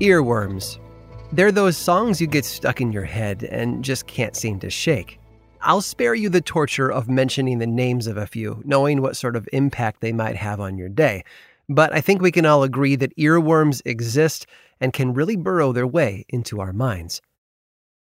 [0.00, 0.78] Earworms.
[1.32, 5.18] They're those songs you get stuck in your head and just can't seem to shake.
[5.62, 9.36] I'll spare you the torture of mentioning the names of a few, knowing what sort
[9.36, 11.24] of impact they might have on your day.
[11.70, 14.46] But I think we can all agree that earworms exist
[14.80, 17.22] and can really burrow their way into our minds.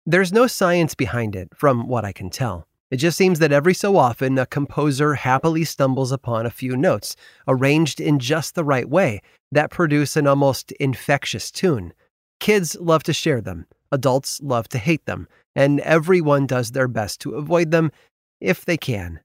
[0.06, 2.66] There's no science behind it, from what I can tell.
[2.90, 7.16] It just seems that every so often a composer happily stumbles upon a few notes,
[7.46, 9.20] arranged in just the right way,
[9.52, 11.92] that produce an almost infectious tune.
[12.40, 17.20] Kids love to share them, adults love to hate them, and everyone does their best
[17.20, 17.92] to avoid them
[18.40, 19.20] if they can.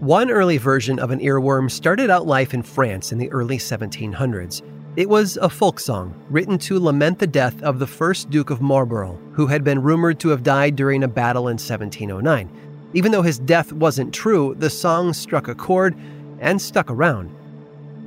[0.00, 4.62] One early version of an earworm started out life in France in the early 1700s.
[4.96, 8.60] It was a folk song written to lament the death of the first Duke of
[8.60, 12.50] Marlborough, who had been rumored to have died during a battle in 1709.
[12.94, 15.96] Even though his death wasn't true, the song struck a chord
[16.40, 17.30] and stuck around.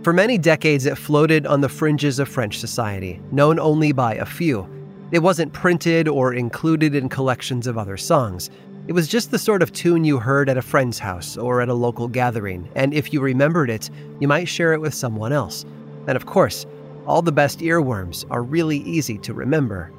[0.05, 4.23] For many decades, it floated on the fringes of French society, known only by a
[4.23, 4.69] few.
[5.11, 8.51] It wasn't printed or included in collections of other songs.
[8.87, 11.69] It was just the sort of tune you heard at a friend's house or at
[11.69, 15.65] a local gathering, and if you remembered it, you might share it with someone else.
[16.05, 16.67] And of course,
[17.07, 19.91] all the best earworms are really easy to remember.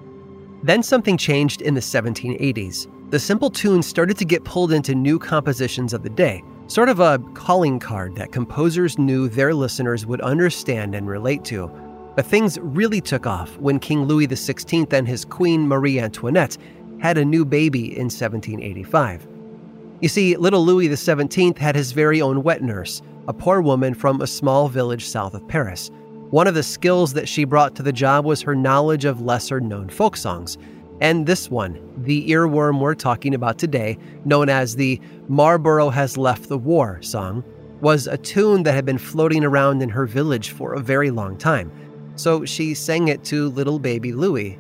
[0.63, 3.11] Then something changed in the 1780s.
[3.11, 7.01] The simple tune started to get pulled into new compositions of the day, sort of
[7.01, 11.69] a calling card that composers knew their listeners would understand and relate to.
[12.17, 16.57] But things really took off when King Louis XVI and his Queen Marie Antoinette
[16.99, 19.29] had a new baby in 1785.
[20.01, 24.21] You see, little Louis XVII had his very own wet nurse, a poor woman from
[24.21, 25.91] a small village south of Paris.
[26.31, 29.61] One of the skills that she brought to the job was her knowledge of lesser
[29.61, 30.59] known folk songs.
[31.01, 36.49] And this one, the earworm we're talking about today, known as the Marlborough Has Left
[36.49, 37.45] the War song,
[37.81, 41.37] was a tune that had been floating around in her village for a very long
[41.37, 41.71] time.
[42.17, 44.59] So she sang it to little baby Louis.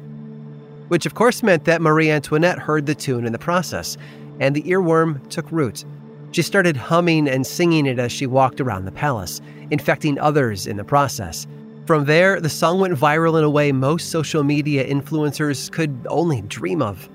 [0.88, 3.96] Which of course meant that Marie Antoinette heard the tune in the process,
[4.38, 5.86] and the earworm took root.
[6.32, 10.76] She started humming and singing it as she walked around the palace, infecting others in
[10.76, 11.46] the process.
[11.86, 16.42] From there, the song went viral in a way most social media influencers could only
[16.42, 17.08] dream of.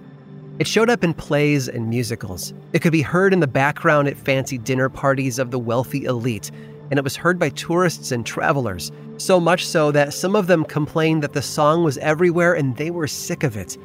[0.59, 2.53] It showed up in plays and musicals.
[2.71, 6.51] It could be heard in the background at fancy dinner parties of the wealthy elite,
[6.89, 10.63] and it was heard by tourists and travelers, so much so that some of them
[10.63, 13.77] complained that the song was everywhere and they were sick of it.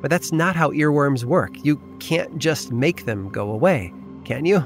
[0.00, 1.52] But that's not how earworms work.
[1.62, 3.92] You can't just make them go away,
[4.24, 4.60] can you?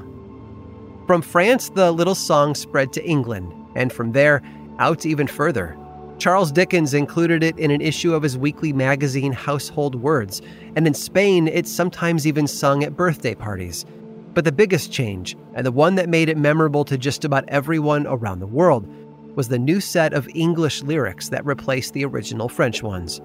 [1.05, 4.41] From France, the little song spread to England, and from there,
[4.79, 5.77] out even further.
[6.17, 10.41] Charles Dickens included it in an issue of his weekly magazine Household Words,
[10.75, 13.85] and in Spain, it's sometimes even sung at birthday parties.
[14.33, 18.07] But the biggest change, and the one that made it memorable to just about everyone
[18.07, 18.87] around the world,
[19.35, 23.21] was the new set of English lyrics that replaced the original French ones.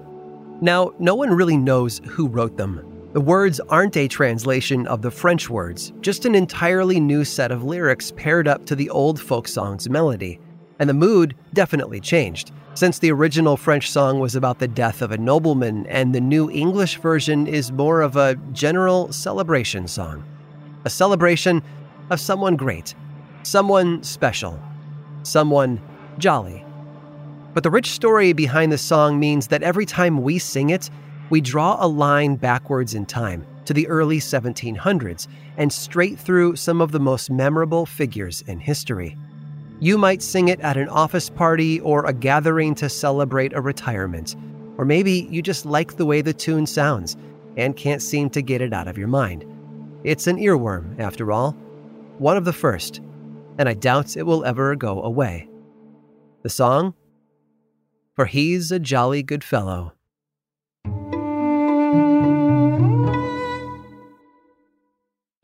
[0.59, 2.85] Now, no one really knows who wrote them.
[3.13, 7.63] The words aren't a translation of the French words, just an entirely new set of
[7.63, 10.39] lyrics paired up to the old folk song's melody
[10.81, 12.51] and the mood definitely changed.
[12.73, 16.49] Since the original French song was about the death of a nobleman, and the new
[16.49, 20.23] English version is more of a general celebration song.
[20.83, 21.61] A celebration
[22.09, 22.95] of someone great,
[23.43, 24.59] someone special,
[25.21, 25.79] someone
[26.17, 26.65] jolly.
[27.53, 30.89] But the rich story behind the song means that every time we sing it,
[31.29, 36.81] we draw a line backwards in time to the early 1700s and straight through some
[36.81, 39.15] of the most memorable figures in history.
[39.83, 44.35] You might sing it at an office party or a gathering to celebrate a retirement.
[44.77, 47.17] Or maybe you just like the way the tune sounds
[47.57, 49.43] and can't seem to get it out of your mind.
[50.03, 51.57] It's an earworm, after all.
[52.19, 53.01] one of the first,
[53.57, 55.49] and I doubt it will ever go away.
[56.43, 56.93] The song?
[58.15, 59.93] For he's a jolly good fellow.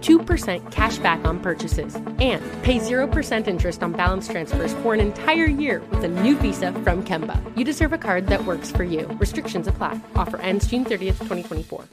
[0.00, 5.46] 2% cash back on purchases and pay 0% interest on balance transfers for an entire
[5.46, 7.40] year with a new visa from Kemba.
[7.56, 9.06] You deserve a card that works for you.
[9.18, 9.98] Restrictions apply.
[10.14, 11.84] Offer ends June 30th, 2024.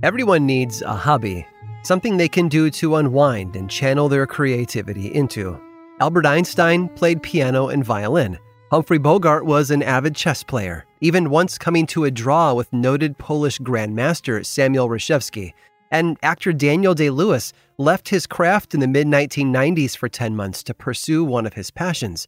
[0.00, 1.44] Everyone needs a hobby,
[1.82, 5.60] something they can do to unwind and channel their creativity into.
[6.00, 8.38] Albert Einstein played piano and violin.
[8.70, 13.16] Humphrey Bogart was an avid chess player, even once coming to a draw with noted
[13.16, 15.54] Polish grandmaster Samuel Reshevsky.
[15.90, 20.62] And actor Daniel Day Lewis left his craft in the mid 1990s for 10 months
[20.64, 22.26] to pursue one of his passions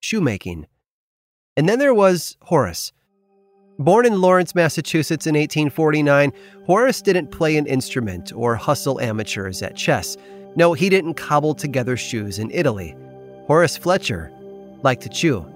[0.00, 0.66] shoemaking.
[1.54, 2.90] And then there was Horace.
[3.78, 6.32] Born in Lawrence, Massachusetts in 1849,
[6.64, 10.16] Horace didn't play an instrument or hustle amateurs at chess.
[10.56, 12.96] No, he didn't cobble together shoes in Italy.
[13.48, 14.32] Horace Fletcher
[14.82, 15.53] liked to chew.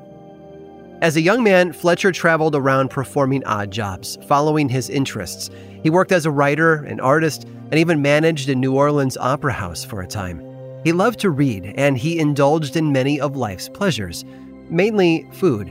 [1.01, 5.49] As a young man, Fletcher traveled around performing odd jobs, following his interests.
[5.85, 9.85] He worked as a writer, an artist, and even managed a New Orleans opera house
[9.85, 10.43] for a time.
[10.83, 14.25] He loved to read, and he indulged in many of life's pleasures,
[14.71, 15.71] mainly food.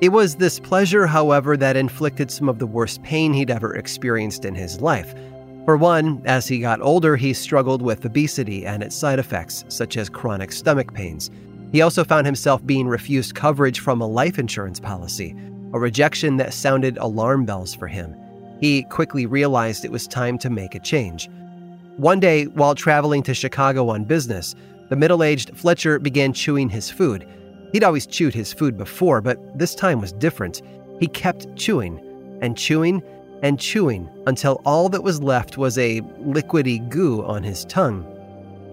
[0.00, 4.46] It was this pleasure, however, that inflicted some of the worst pain he'd ever experienced
[4.46, 5.14] in his life.
[5.66, 9.98] For one, as he got older, he struggled with obesity and its side effects, such
[9.98, 11.30] as chronic stomach pains.
[11.72, 15.34] He also found himself being refused coverage from a life insurance policy,
[15.72, 18.14] a rejection that sounded alarm bells for him.
[18.60, 21.28] He quickly realized it was time to make a change.
[21.96, 24.54] One day, while traveling to Chicago on business,
[24.88, 27.26] the middle aged Fletcher began chewing his food.
[27.72, 30.62] He'd always chewed his food before, but this time was different.
[31.00, 32.00] He kept chewing
[32.40, 33.02] and chewing
[33.42, 38.04] and chewing until all that was left was a liquidy goo on his tongue.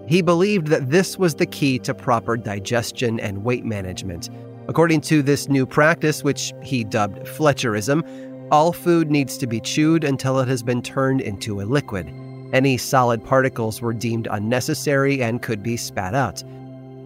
[0.06, 4.30] He believed that this was the key to proper digestion and weight management.
[4.68, 10.04] According to this new practice, which he dubbed Fletcherism, all food needs to be chewed
[10.04, 12.12] until it has been turned into a liquid.
[12.52, 16.42] Any solid particles were deemed unnecessary and could be spat out.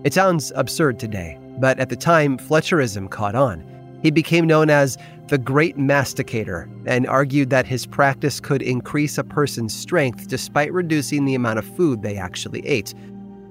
[0.05, 3.65] It sounds absurd today, but at the time, Fletcherism caught on.
[4.03, 4.97] He became known as
[5.29, 11.25] the Great Masticator and argued that his practice could increase a person's strength despite reducing
[11.25, 12.95] the amount of food they actually ate.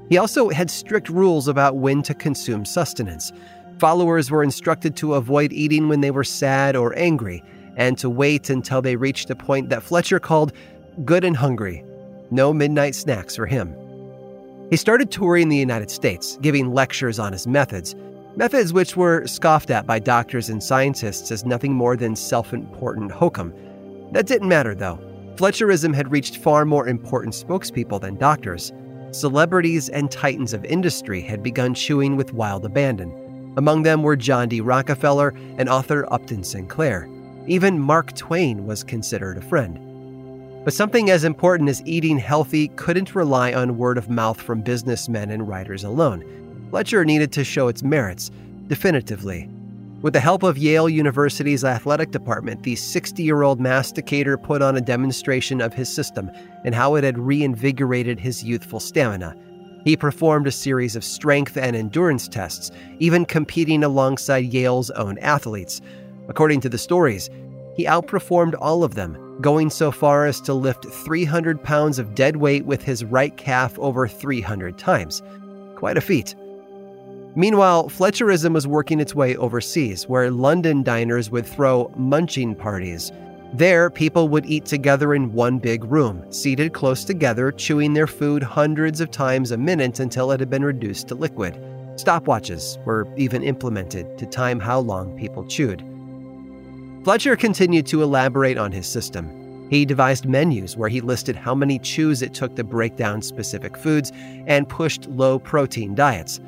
[0.09, 3.31] He also had strict rules about when to consume sustenance.
[3.77, 7.43] Followers were instructed to avoid eating when they were sad or angry,
[7.75, 10.53] and to wait until they reached a point that Fletcher called
[11.05, 11.83] good and hungry.
[12.31, 13.75] No midnight snacks for him.
[14.69, 17.95] He started touring the United States, giving lectures on his methods,
[18.37, 23.11] methods which were scoffed at by doctors and scientists as nothing more than self important
[23.11, 23.51] hokum.
[24.11, 24.99] That didn't matter, though.
[25.35, 28.71] Fletcherism had reached far more important spokespeople than doctors.
[29.11, 33.53] Celebrities and titans of industry had begun chewing with wild abandon.
[33.57, 34.61] Among them were John D.
[34.61, 37.09] Rockefeller and author Upton Sinclair.
[37.47, 39.79] Even Mark Twain was considered a friend.
[40.63, 45.31] But something as important as eating healthy couldn't rely on word of mouth from businessmen
[45.31, 46.46] and writers alone.
[46.69, 48.29] Fletcher needed to show its merits,
[48.67, 49.49] definitively.
[50.01, 54.75] With the help of Yale University's athletic department, the 60 year old masticator put on
[54.75, 56.29] a demonstration of his system
[56.65, 59.35] and how it had reinvigorated his youthful stamina.
[59.85, 65.81] He performed a series of strength and endurance tests, even competing alongside Yale's own athletes.
[66.27, 67.29] According to the stories,
[67.75, 72.35] he outperformed all of them, going so far as to lift 300 pounds of dead
[72.35, 75.23] weight with his right calf over 300 times.
[75.75, 76.35] Quite a feat.
[77.35, 83.11] Meanwhile, Fletcherism was working its way overseas, where London diners would throw munching parties.
[83.53, 88.43] There, people would eat together in one big room, seated close together, chewing their food
[88.43, 91.55] hundreds of times a minute until it had been reduced to liquid.
[91.95, 95.83] Stopwatches were even implemented to time how long people chewed.
[97.03, 99.67] Fletcher continued to elaborate on his system.
[99.69, 103.77] He devised menus where he listed how many chews it took to break down specific
[103.77, 104.11] foods
[104.45, 106.39] and pushed low protein diets.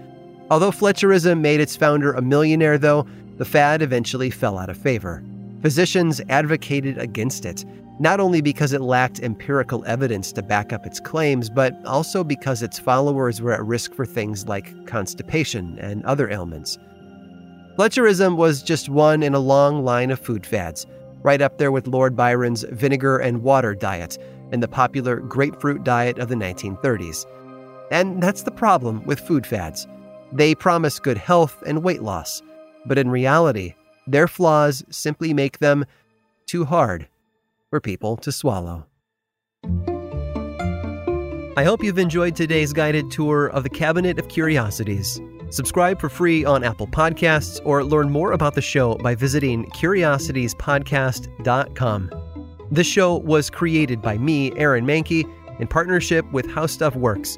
[0.51, 3.05] Although Fletcherism made its founder a millionaire, though,
[3.37, 5.23] the fad eventually fell out of favor.
[5.61, 7.65] Physicians advocated against it,
[7.99, 12.63] not only because it lacked empirical evidence to back up its claims, but also because
[12.63, 16.77] its followers were at risk for things like constipation and other ailments.
[17.77, 20.85] Fletcherism was just one in a long line of food fads,
[21.21, 24.17] right up there with Lord Byron's vinegar and water diet
[24.51, 27.25] and the popular grapefruit diet of the 1930s.
[27.91, 29.87] And that's the problem with food fads.
[30.31, 32.41] They promise good health and weight loss,
[32.85, 35.85] but in reality, their flaws simply make them
[36.45, 37.07] too hard
[37.69, 38.85] for people to swallow.
[41.57, 45.21] I hope you've enjoyed today's guided tour of the Cabinet of Curiosities.
[45.49, 52.11] Subscribe for free on Apple Podcasts or learn more about the show by visiting curiositiespodcast.com.
[52.71, 55.25] This show was created by me, Aaron Mahnke,
[55.59, 57.37] in partnership with How Stuff Works